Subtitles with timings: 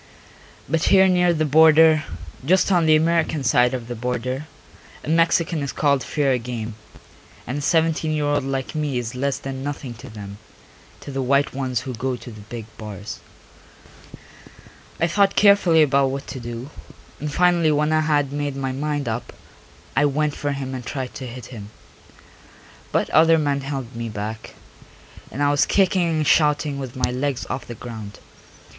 [0.67, 2.05] But here near the border,
[2.43, 4.47] just on the American side of the border,
[5.03, 6.73] a Mexican is called fair game,
[7.45, 10.39] and a seventeen year old like me is less than nothing to them,
[11.01, 13.19] to the white ones who go to the big bars.
[14.99, 16.71] I thought carefully about what to do,
[17.19, 19.31] and finally when I had made my mind up
[19.95, 21.69] I went for him and tried to hit him.
[22.91, 24.55] But other men held me back,
[25.29, 28.17] and I was kicking and shouting with my legs off the ground.